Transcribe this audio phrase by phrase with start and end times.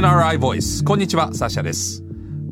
[0.00, 0.82] NRI ボイス。
[0.82, 2.02] こんにちはサシャです。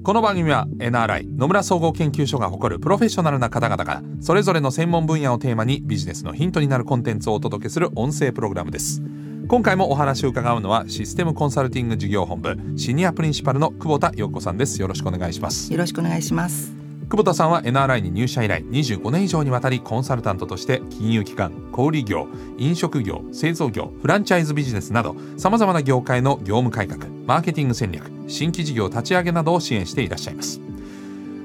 [0.03, 9.01] この番組は NRI 野村総合研究所が誇るプロフェッショナルな方々がそれぞれの専門分野をテーマにビジネスのヒントになるコンテンツをお届けする音声プログラムです。
[9.49, 14.79] 今回もお話を伺うのはシステムコンサルティング事業本部シニアプリンシパルの久保田陽子さんです。
[14.83, 15.73] よろしくお願いします。
[15.73, 16.88] よろしくお願いします。
[17.11, 30.61] 久保田さんは NRI に入社以来25年以上にわたりコンサルタントとして金融機関小売業飲食業製造業フランチャイズビジネスなどさまざまな業界の業務改革マーケティング戦略新規事業立ち上げなどを支援していらっしゃいます。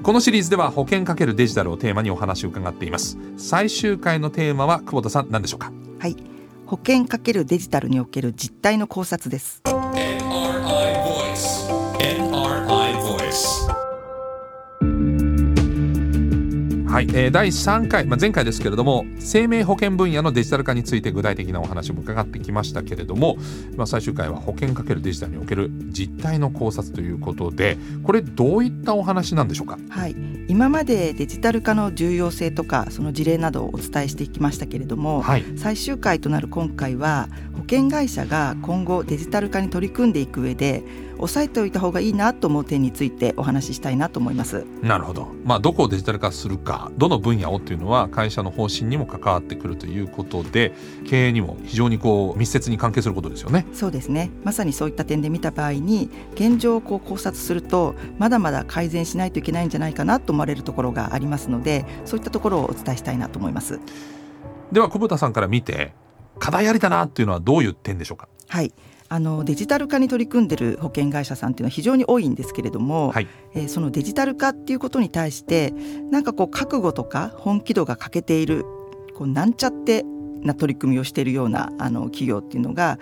[0.02, 3.16] このシリーズでは保険かけるデジタルをテーマにお話を伺っています。
[3.38, 5.72] 最終回のテーマは久保田さん何でしょうか？
[5.98, 6.16] はい。
[6.66, 9.62] 保険かけるデジタルにおける実態の考察です。
[16.94, 23.36] はい、えー、第3回、まあ、前回ですけれども生命保険分野のデジタル化について具体的なお話も伺ってきましたけれども、
[23.74, 30.14] まあ、最終回は保険かけるデジタルにおける実態の考察ということでこれどういったお話なんでしょうか、はい、
[30.46, 40.84] 今までデジタル化の重要性とかその事例などをお伝えしてきましたけれども、はい、最終回となる今回は保険会社が今後デジタル化に取り組んでいく上で
[41.18, 44.64] 押さえておいた方がいいなと思う点についてお話ししたいなと思います。
[44.82, 50.72] なるほど、まあ、どこをデジタル化するかどの分野をっていうのは会社の方針にも関わってくるということで
[51.06, 53.66] 経営にも非常にこう密接に関係することですよね。
[53.72, 54.30] そうですね。
[54.44, 63.80] まさにそういった点で見た場合に現状をこう考察するとまだまだ改善しないといけないんじゃないかなと思われるところがありますのでそういったところをお伝えしたいなと思います。
[64.72, 65.94] では久保田さんから見て
[66.38, 68.28] 課題ありだなっていうのはどういう点でしょうか？
[68.48, 68.72] はい
[69.14, 75.72] あのデジタル化に取り組んでる保険会社さんっていうのは非常に多いんですけれども、はい、えー、そのデジタル化っていうことに対して
[76.10, 78.64] なんかこう覚悟とか本気度が欠けている
[79.14, 80.04] こうなんちゃって
[80.40, 82.98] な取り組みをしているようなあの企業っていうのが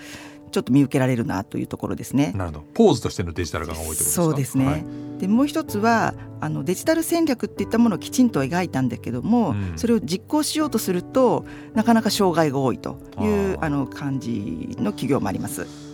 [0.50, 2.34] ちょっと見受けられるなというところですね。
[2.36, 2.64] なるほど。
[2.74, 4.66] ポーズとしてのデジタル化が多いとですそうですね。
[4.66, 4.84] はい、
[5.18, 6.12] でもう一つは
[6.42, 15.91] あのデジタル戦略っていったものをきちんと描いたんだけども、うん、それを実行しようとするとなかなか障害が多いというあの感じの企業もあります。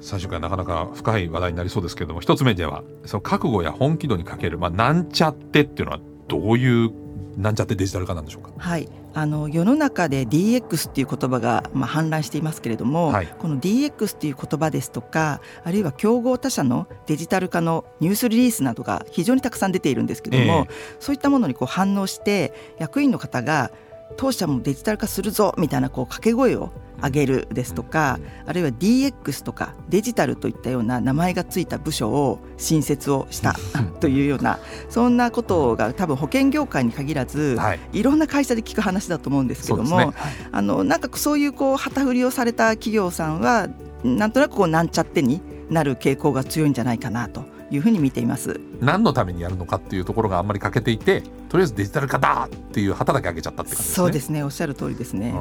[0.00, 6.92] 最初からなかなか深い話題になりそうですけれども一つ目ではその覚悟や本気度にかける、まあ、なんちゃってっていうのはどういう
[7.36, 8.50] なんちゃってデジタル化なんでしょうか？
[8.56, 23.70] はい、あの世の中で DX っていう言葉がまあ氾濫していますけれども、はい、この DX っていう言葉ですとか、あるいは競合他社のデジタル化のニュースリリースなどが非常にたくさん出ているんですけども、えー、そういったものにこう反応して役員の方が
[24.16, 26.70] 当社もデジタル化するぞみたいなこう掛け声を
[27.02, 33.54] 上げるですとかあるいは DX とかデジタルといったような名前がついた部署を新設をした
[34.00, 34.58] というような
[34.88, 40.04] そんなことが多分保険業界に限らず、はい、いろんな会社で聞く話だと思うんですけども、ね。
[40.06, 40.14] はい、
[40.52, 43.68] あのなんかそういうこう旗振りをされた企業さんは
[44.02, 45.40] なんとなくこうなんちゃってに
[45.70, 48.60] なる傾向が強いんじゃないかなというふうに見ています。
[48.80, 51.22] 何のためにやるのかっていうところがあんまり欠けていて
[51.56, 53.94] とりあえずデジタル化だっていう旗だけ上げちゃったって感じですね。
[53.94, 54.42] そうですね。
[54.42, 55.32] おっしゃる通りですね。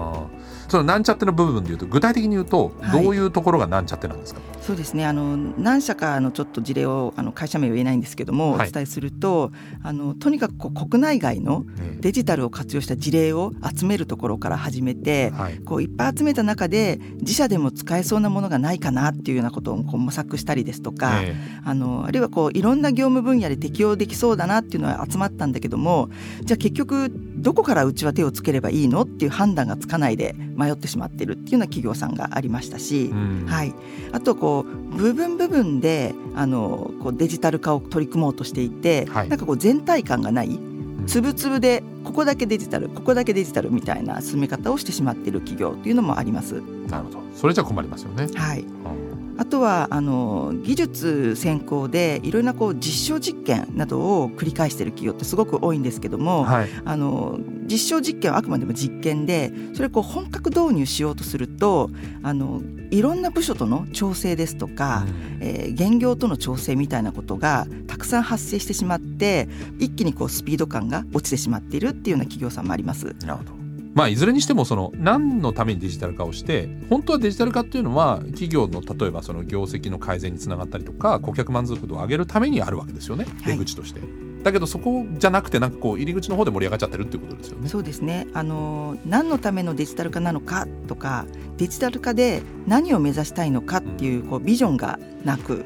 [0.70, 5.06] そのなんちゃっての部分でいうと具体的に言うとどういうところがなんちゃってなんですか、はい、そうですね。
[5.06, 9.52] あの何社かのちょっと事例をあの会社名は言えないんですけども、はい、お伝えすると
[9.84, 11.66] あのとにかくこう国内外の
[12.00, 26.05] デジタルを活用した事例を集めるところから始めて、はい、こういっぱい集めた中で自社でも使えそうなものがないかなっていうようなことをこう模索したりですとか、えー、あのあるいはこういろんな業務分野で適用できそうだなっていうのは集まったんだけども
[26.42, 33.74] じゃあ結局どこからうちは手をつければいいのっていう判断がつかないで迷ってしまってるっていうような企業さんがありましたし、うん、はい、
[34.12, 40.60] あとこう部分部分であのこうデジタル化を取り組もうとしていて、はい、なんかこう全体感がない。
[41.08, 46.64] つぶつぶでここだけデジタルここだけデジタルみたいな進め方をしてしまっている企業というのもあります。
[46.90, 47.20] なるほど。
[47.36, 48.28] それじゃ困りますよね。
[48.34, 49.05] はい、うん
[49.38, 61.90] あとはあの技術先行でいろいろなこう実証実験などを繰り返している企業ってすごく多いんですけども、はい、あの実証実験はあくまでも実験でそれをこう本格導入しようとすると
[62.24, 62.62] あの
[62.92, 69.50] いろんな部署との調整ですとか、うん、えー、現業との調整みたいなことがたくさん発生してしまって
[69.80, 73.16] 一気にこうスピード感が落ちてしまっているっていうような企業さんもあります。
[73.22, 73.65] なるほど
[73.96, 84.02] まあ、いずれにしてもその何のためにデジタル化をして本当はデジタル化っていうのは企業の例えばその業績の改善につながったりとか顧客満足度を上げるためにあるわけですよね出口として。
[84.02, 87.68] はいだけどそこじゃなくてなんかこう入り口の方で盛り上がっちゃってるっていうことですよね。
[87.68, 88.28] そうですね。
[88.36, 91.26] あの何のためのデジタル化なのかとか
[91.58, 95.66] デジタル化で何を目指したいのかっていうこうビジョンがなく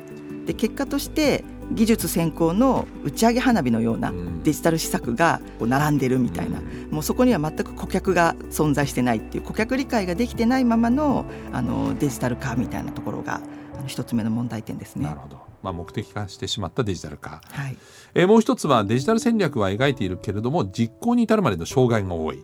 [0.50, 4.12] で結果として技術先行の打ち上げ花火のような
[4.44, 6.60] デジタル施策がこう並んでるみたいな、
[6.90, 13.42] もうそこには全く顧客が存在してないっていう顧客理解ができてないままのあのデジタル化みたいなところが
[13.86, 15.06] 一つ目の問題点ですね。
[15.06, 17.78] なるほどまあ、目的化してしまったデジタル化、はい、
[18.14, 22.44] えー、もう一つはデジタル戦略は描いているけれども実行に至るまでの障害が多い。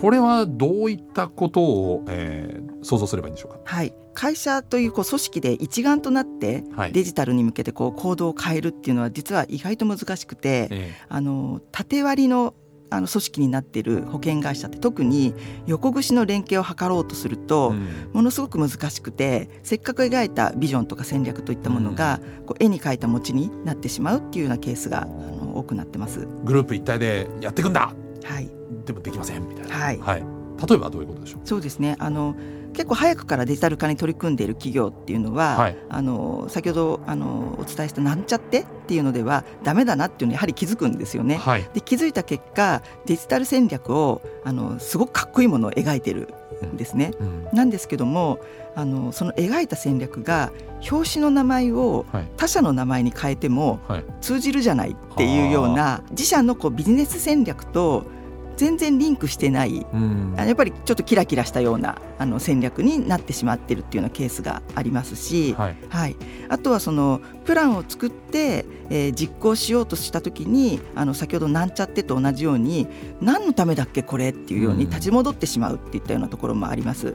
[0.00, 3.58] これはどういったことを、えー、想像すればいいんでしょうか？
[3.64, 3.94] はい。
[4.14, 12.54] 会社というこう組織で一丸となってデジタルに向けてこう行動を変えるっていうのは実は意外と難しくて、ええ、あの縦割りの
[12.90, 15.34] あの組織になっている保険会社って特に
[15.66, 17.74] 横串の連携を図ろうとすると、
[18.12, 26.26] ものすごく難しくてせっかく描いたビジョンとか戦略といったものが、こう絵に描いた餅になってしまうっていうようなケースがあの多くなってます。
[26.44, 27.92] グループ一体でやっていくんだ、
[28.24, 28.48] はい、
[28.84, 31.40] でもできませんみたいな、はい、はい、例えばどういうことでしょう？
[31.44, 31.96] そうですね。
[31.98, 32.34] あの
[32.72, 41.36] 結構早くからデジタル化に取り組んでいる企業っていうのは、はい、あの先ほどあのお伝えしたなんちゃってっていうのではダメだなっていうのにやはり気づくんですよね。
[41.36, 46.34] はい、で気づいた結果デジタル戦略をあのすごくかっこいいものを描いてる
[46.66, 47.12] んですね。
[47.18, 47.26] うん。
[47.26, 48.40] うん、なんですけども
[48.74, 50.52] あのその描いた戦略が
[50.90, 52.04] 表紙の名前を
[52.36, 53.80] 他社の名前に変えても
[54.20, 58.04] 通じるじゃないっていうような自社のこうビジネス戦略と
[58.56, 66.16] 全然リンクしてない、うん、やっぱりちょっとキラキラしたようなあの戦略になってしまってるっていうようなケースがありますし、はい、はい、
[66.48, 72.88] あとはそのプランを作って、えー、実行しようとした時にあの先ほどなんちゃってと同じように
[73.20, 77.14] 何のためだっけこれっていうように立ち戻ってしまうっていったようなところもあります。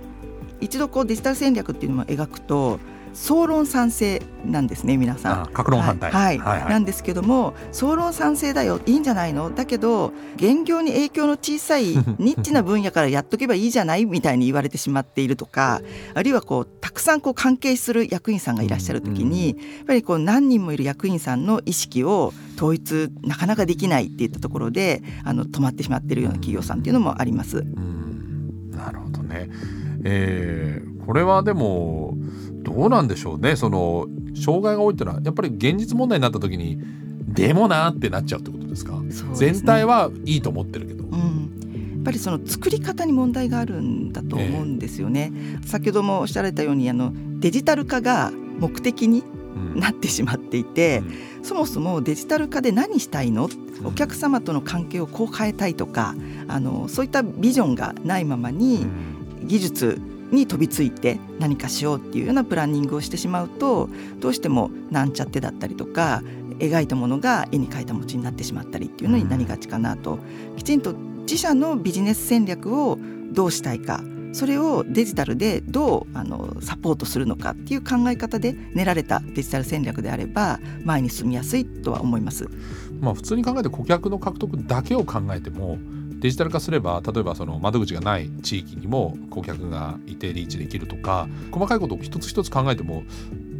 [0.59, 2.79] 一度こうデジタル戦略っていうのも描くと
[3.13, 5.47] 総論賛成なんですね皆さん。
[5.47, 9.53] 格論反対、はい、はいはい、なんですけども総論賛成だよいいんじゃないの。
[9.53, 15.81] だけど現業に影響の小さい ニッチな分野からやっとけばいいじゃないみたいに言われてしまっているとか
[16.13, 27.63] あるいはこうたくさんこう関係する役員さんがいらっしゃる時に、やっぱりこう何人もいる役員さんの意識を統一なかなかできないっていったところであの止まってしまっているような企業さんっていうのもあります。
[28.71, 29.49] なるほどね、
[30.03, 32.17] えー、これはでも
[32.73, 33.55] どうなんでしょうね。
[33.55, 36.79] その障害が多いっていうのはやっぱり現実問題になった時に
[37.27, 41.03] でもなってなっちゃうってことですか、ね、全体はいいと思ってるけど。
[41.03, 41.11] うん。
[41.11, 45.31] やっぱりその作り方に問題があるんだと思うんですよね。
[45.33, 49.23] えー、先ほどもおっしゃられたようにあのデジタル化が目的に
[49.75, 51.03] なってしまっていて、
[51.39, 53.49] うん、そもそもデジタル化で何したいの、
[53.81, 56.15] うん、お客様との関係をこう変えたいとか
[56.47, 58.85] あのそういったビジョンがないままに、
[59.43, 60.01] 技術
[60.31, 63.89] に飛びついて何かしようっていうようなプランニングをしてしまうと
[64.19, 66.23] どうしてもなんちゃってだったりとか
[66.59, 70.19] 描いたものが絵に描いた餅になってしまったりっていうのになりがちかなと、
[70.57, 72.99] きちんと自社のビジネス戦略を
[73.31, 82.47] どうしたいかそれをデジタルでどうあのサポートするのかっていう考え方で練られたデジタル戦略であれば前に進みやすいとは思います。
[83.01, 85.77] まあ、普通に考えて顧客の獲得だけを考えても
[86.21, 93.03] デジタル化すれば例えばその窓口がない地域にも顧客が一定リーチできるとか細かいことを一つ一つ考えても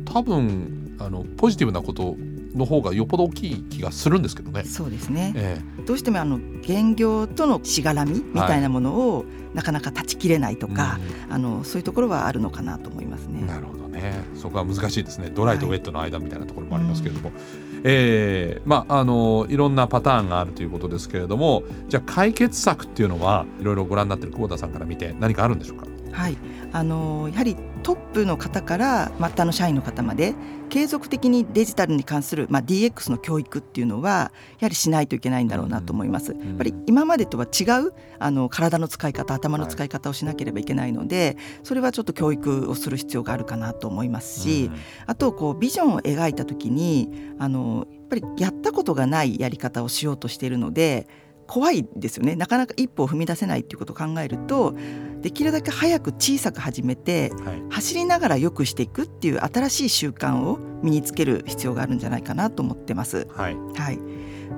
[0.06, 2.16] 多分あのポジティブなこと
[2.56, 4.64] の方がよっぽど大きい気がするんですけどね。
[4.64, 13.42] そうですね、ええ、どうしてもあの現業とのしがらみみたいなものを、なかなか断ち切れないとか、うん、あのそういうところはあるのかなと思いますね。
[13.46, 14.24] なるほどね。
[14.36, 15.32] そこは難しいですね。
[15.34, 25.88] ドライとウェットの間みたいなところもありますけれども、はい、えー、まああのいろんなパターンがあるということですけれどもじゃあ解決策っていうのはいろいろご覧になってる久保田さんから見て何かあるんでしょうか？
[26.12, 26.38] はい。
[26.74, 30.36] あのやはりトップの方から末端の社員の方まで
[30.70, 36.32] 継続的にデジタルに関する、まあ、DX の教育っていうのはやはりしないといけないんだろうなと思います。
[36.32, 44.72] やっぱり今までとは違うあの体の使い方頭の使い方をしなければいけないのでそれはちょっと教育をする必要があるかなと思いますし
[45.08, 51.08] あとこうビジョンを描いた時にあのやっぱりやったことがないやり方をしようとしているので
[51.52, 52.38] 怖いですよね。
[52.38, 54.74] なかなか一歩を踏み出せないっていうことを考えると
[55.22, 63.28] できるだけ早く小さく始めて、はい、走りながら良くしていくっていう新しい習慣を身につける必要があるんじゃないかなと思ってます。
[63.36, 64.00] はい、はい、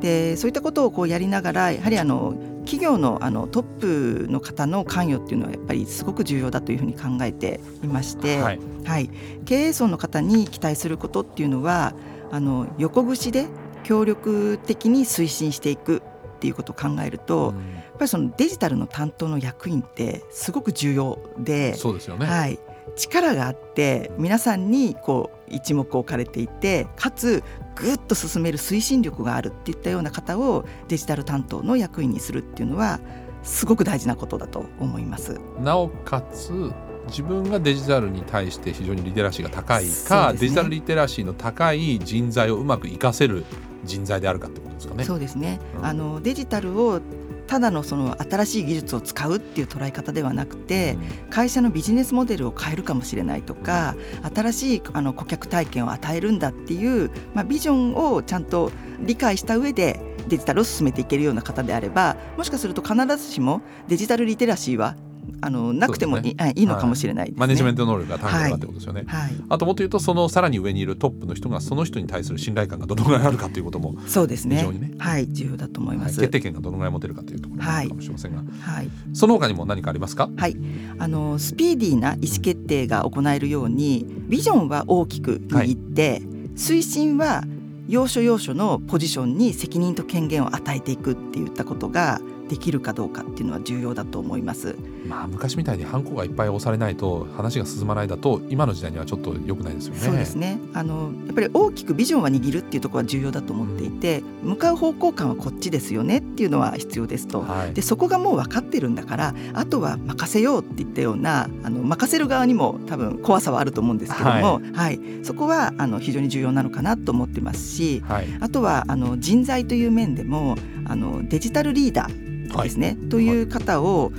[0.01, 2.35] でそういったことをこうやりながらやはりあの
[2.65, 9.09] 企業のあのトップの方の関与っていうのはやっぱりすごく重要だというふうに考えていまして、はい、はい、
[9.45, 11.95] 経営層の方に期待することっていうのは
[12.29, 13.47] あの横串で
[13.83, 16.03] 協力的に推進していく
[16.43, 22.59] っていうことを考えると、うん、やっぱりそのデジタルの担当の役員ってすごく重要でそうですよね、はい、
[22.97, 27.45] 力があって皆さんにこう一目置かれていてかつ
[27.75, 32.99] ぐっと進める推進力があるっていったような方をデジタル担当の役員にするっていうのは
[33.41, 35.39] すごく大事なことだと思います。
[35.61, 36.73] なおかつ
[37.07, 43.45] 自分がデジタルに対して非常にリテラシーが高いか、ね、デジタルリテラシーの高い人材をうまく活かせる
[43.83, 45.03] 人材であるかってことですかね。
[45.03, 47.01] そうですね、うん、あのデジタルを
[47.47, 50.97] ただのその新しい技術を使うっていう捉え方ではなくて
[51.29, 53.95] 会社のビジネスモデルを変えるかもしれないとか
[54.33, 58.71] 新しいあの顧客体験を与えるんだっていう、まあ、ビジョンをちゃんと
[59.01, 64.95] 理解した上でデジタルを進めていけるような方であればもしかすると必ずしもデジタルリテラシーは
[65.43, 74.57] あのなくてもいい,、ね、いいのかもしれない、ねはい、マネジメント能力が高いかってことですよね、はい、あともっと言うとそのさらに上にいるトップの人がその人に対する信頼感がどのぐらいあるかということもそうですね。
[74.57, 74.91] 非常にね。
[74.97, 75.27] はい。
[75.27, 80.29] 重要だと思います、はい、決定権がどのぐらい持てるかというところかもしれませんが、はい、その他にも何かありますか？
[80.35, 80.55] はい。
[80.99, 86.21] あのスピーディーな意思決定が行えるようにビジョンは大きく握って、
[86.55, 87.43] 推進は
[87.87, 94.75] 要所要所のポジションに責任と権限を与えていくっていったことができるかどうかっていうのは重要だと思います。
[95.05, 99.99] まあ昔みたいにハンコがいっぱい押されないと話が進まないだと今の時代にはちょっと良くないですよね。
[99.99, 100.59] そうですね。
[100.73, 107.41] あのやっぱり大きくビジョンは握るっていうところは重要だと思っていて、向かう方向感はこっちですよねっていうのは必要ですと。
[107.41, 120.55] はい、でそこがもう分かってるんだからあとは任せようっていったようなあの任せる側にも多分怖さはあると思うんですけども、はい、はい、そこはあの非常に重要なのかなと思ってますし、はい、あとはあの人材という面でも
[120.85, 124.11] あのデジタルリーダーですね、はい、という方を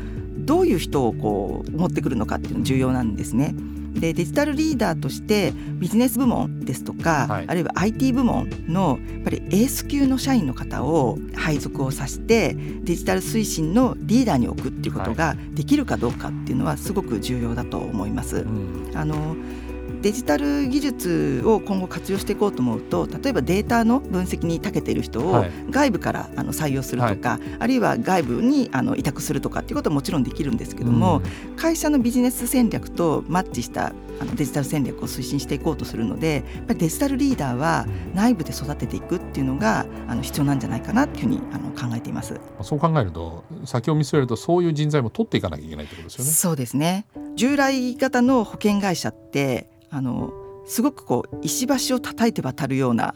[0.45, 3.55] どういう人をこう持ってくるのかっていうのが重要なんですね。
[3.95, 18.39] でデジタルリーダーとしてビジネス部門ですとか、はい、あるいは IT 部門のやっぱりエース級の社員の方を配属をさせてデジタル推進のリーダーに置くっていうことができるかどうかっていうのはすごく重要だと思います。
[18.39, 19.37] うん、あの
[20.05, 42.39] デジタル技術を今後活用していこうと思うと例えばデータの分析に長けている人を外部からあの採用するとか、はい、あるいは外部にあの委託するとかっていうことはもちろんできるんですけども、うん、会社のビジネス戦略とマッチしたあのデジタル戦略を推進していこうとするのでやっぱりデジタルリーダーは内部で育てていくっていうのがあの必要なんじゃないかなっていうふうにあの考えています。
[42.61, 46.31] そう考えると先を見据えるとそういう人材も取っていかなきゃいけないってことですよね。
[46.31, 47.07] そうですね。
[47.37, 50.33] 従来型の保険会社ってあの
[50.67, 53.15] すごくこう石橋を叩いて渡るような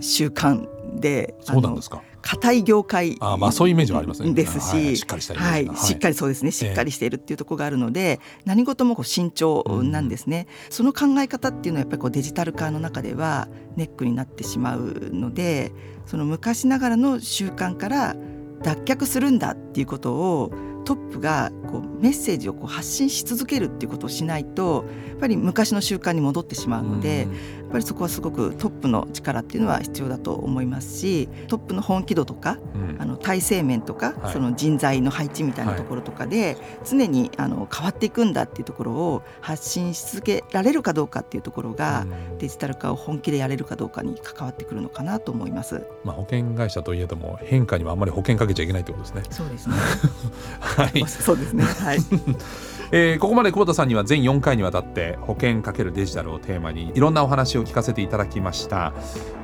[0.00, 0.66] 習慣
[0.98, 2.02] で、うん、そうなんですか。
[2.22, 4.32] 硬い業界あまあそういうイメージはありますね。
[4.32, 6.50] ですし、はい、しっかりしたはい、しっかりそうですね。
[6.50, 15.72] しっかりしているっていうところがあるので、えー、何事もこう慎重なんですね、うん、その考え方っていうのはやっぱりこうデジタル化の中ではネックになってしまうので
[16.06, 18.16] その昔ながらの習慣から
[18.62, 20.52] 脱却するんだっていうことを
[20.84, 27.28] トップがこうメッセージをこう発信し続けるっていうことをしないとやっぱり昔の習慣に戻ってしまうので、
[27.72, 45.86] ぱりそこはすごくトップの力っていうのは必要だと思いますしトップの本気度とか、うん、あの体制面とか、はい、その人材の配置みたいなところとかで、常にあの変わっていくんだっていうところを発信し続けられるかどうかっていうところが、うん、デジタル化を本気でやれるかどうかに関わってくるのかなと思います。
[46.04, 49.22] まあ、保険会社といえども変化にはあんまり保険かけちゃいけないってことですね。
[49.30, 49.74] そうですね。
[50.76, 51.06] はい。
[51.06, 51.64] そうですね。
[51.64, 51.98] はい。
[52.94, 58.92] えー、ここまで久保田さんには全4回にわたって保険かけるデジタルをテーマにいろんなお話を聞かせていただきました、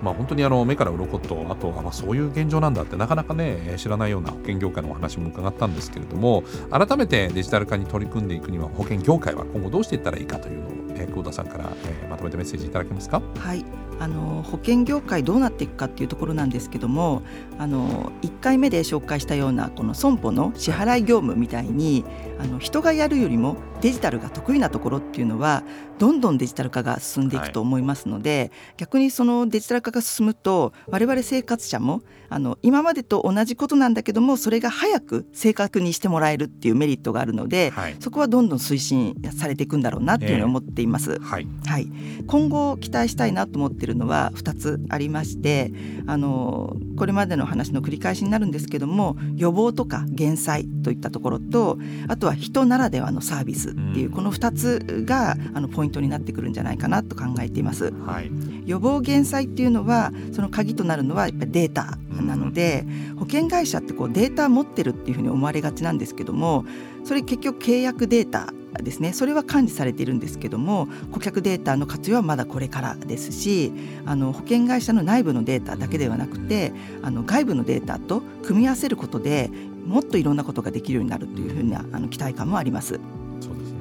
[0.03, 13.23] まあ、本当にあの目から鱗とあとまあそういう現状なんだってなかなかね知らないような保険業界のお話も伺ったんですけれども改めてデジタル化に取り組んでいくには保険業界は今後どうしていったらいいかというのを、えー、久保田さんから、えー、まとめてメッセージいただけますか？
[13.39, 13.65] はい
[14.01, 17.23] あの保険業界どうなっていくかっていうところなんですけども
[17.59, 22.05] あの1回目で紹介したようなこの損保の支払い業務みたいに
[22.39, 25.63] あの人がやるよりもデジタルが得意なところっていうのは
[25.99, 41.13] どんどんデジタル化が進んでいくと思いますので、はい、逆にそのデジタル化が進むと我々生活者もあの今までと同じことなんだけどもそれが早く正確にしてもらえるっていうメリットがあるので、はい、そこはどんどん推進されていくんだろうなっていうふうに思っています。
[41.13, 41.89] えー、はい、はい、
[42.27, 45.73] 今後期待したいなと思っているのは2つありまして
[46.07, 57.93] あのこれまでの話の繰り返しになるんですけども予防とか減災といったところとあとは人ならではのサービスっていう、この2つがあのポイントになってくるんじゃないかなと考えています。
[58.07, 58.31] はい、
[58.67, 66.65] 予防減災っていうのはその鍵となるのはやっぱりデータなので、保険会社ってこうデータ持ってるっていうふうに思われがちなんですけども
[67.05, 73.73] それ結局契約データですねそれは管理されているんですけども顧客データの活用はまだこれからですし
[74.07, 76.73] あの保険会社の内部のデータだけではなくて
[77.03, 79.51] あの外部のデータと組み合わせることで
[79.87, 83.01] もっといろんなことができるようになるというふうなあの期待感もあります。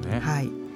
[0.08, 0.20] ね。
[0.20, 0.67] はい。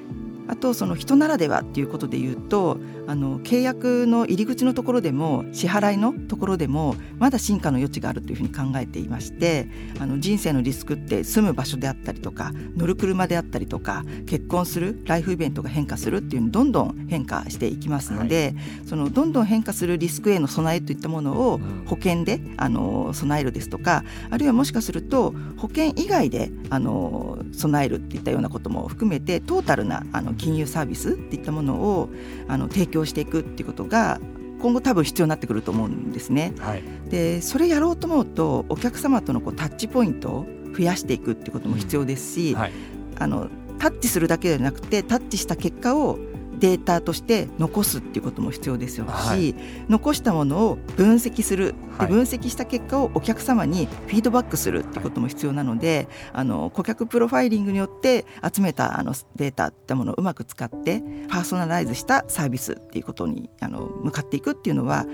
[0.48, 9.68] あとその人ならではっていうことで言うとあの契約の入り口のところでも支払いのところでもまだ進化の余地があるというふうに考えていまして
[9.98, 32.08] あの人生のリスクって住む場所であったりとか乗る車であったりとか結婚するライフイベントが変化するっていうのどんどん変化していきますので、はい、そのどんどん変化するリスクへの備えといったものを保険であの備えるですとかあるいはもしかすると保険以外であの備えるっていったようなことも含めてトータルなあの金融サービスっていったものを
[32.48, 34.20] あの提供していくっていうことが
[34.60, 36.54] 今後多分必要になってくると思うんですね。
[36.58, 40.46] はい、でそれやろうと思うとお客様とのこうタッチポイントを
[40.76, 42.72] 増やしていくっていうことも必要ですし、うんはい、
[43.18, 43.48] あの
[43.78, 46.18] タッチするだけではなくてタッチした結果を
[46.62, 49.54] データとして残すっていうことも必要ですよし、はい、
[49.88, 65.04] 残したものを分析する、で分析した結果をお客様にフィードバックするっていうことも必要なので、あの顧客プロファイリングによって集めたあのデータってものをうまく使ってパーソナライズしたサービスっていうことにあの向かっていくっていうのは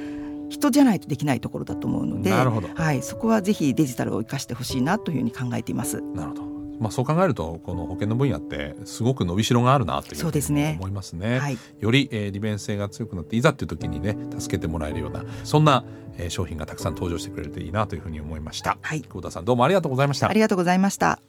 [0.51, 6.03] 人じゃないとできないところだと思うので、はい、そこはぜひデジタルを生かしてほしいなというふうに考えています。
[6.15, 6.48] なるほど
[6.81, 11.21] まあ、そう考えるとこの保険の分野ってすごく伸びしろがあるなというふうに思いますね。
[11.21, 15.85] すねはい、より、えー、利便性が強くなっていざっていう時にね助けてもらえるようなそんな、
[16.17, 18.79] えー、商品がたくさん登場してくれるといいなというふうに思いました。
[18.81, 20.29] はい、久保田さんどうもありがとうございました。
[20.29, 21.21] ありがとうございました。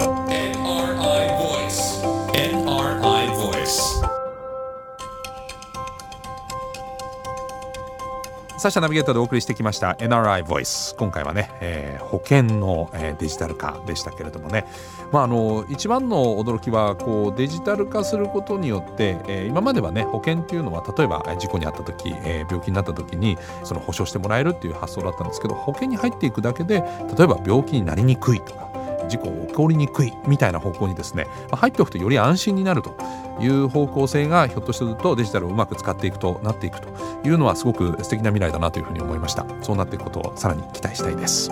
[8.59, 14.65] サッシャナビゲーターでお送りしてきました NRI Voice 今回はね、えー、保険の、えー、デジタル化でしたけれどもね、
[15.13, 26.81] まあ、あの一番の驚きはこうデジタル化することによって、えー、今まではね保険っていうのは例えば事故に遭った時、えー、病気になった時にその保証してもらえるっていう発想だったんですけど保険に入っていくだけで
[27.17, 28.68] 例えば病気になりにくいとか
[29.09, 32.95] 事故起こりにくいみたいな方向にですね入っておくとより安心になると
[33.41, 36.87] いう方向性がひょっとするとデジタルをうまく使っていくとなっていくと
[37.25, 39.45] いうのはすごく素敵な未来だなというふうに思いました。
[39.61, 41.51] そうなっていくことをさらに期待したいです。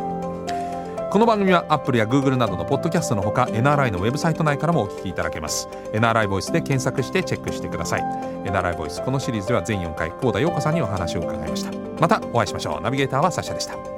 [1.09, 5.69] この番組は Apple や Google などのポッドキャストのほか NRI のウェブサイト内からもお聞きいただけます。
[5.93, 8.01] NRI ボイスで検索してチェックしてください。
[8.43, 11.71] NRI ボイスこのシリーズでは全4回久保田陽子さんにお話を伺いました。
[11.99, 12.81] またお会いしましょう。
[12.81, 13.97] ナビゲーターはサッシャでした。